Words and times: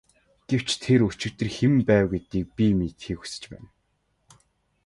Гэвч 0.49 0.69
тэр 0.83 0.99
өчигдөр 1.09 1.49
хэн 1.57 1.73
байв 1.89 2.05
гэдгийг 2.13 2.47
би 2.57 2.65
мэдэхийг 2.77 3.19
хүсэж 3.19 3.43
байна. 3.51 3.69